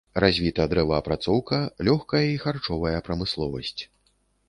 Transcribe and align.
Развіта 0.23 0.65
дрэваперапрацоўка, 0.71 1.59
лёгкая 1.91 2.25
і 2.33 2.41
харчовая 2.47 2.97
прамысловасць. 3.11 3.81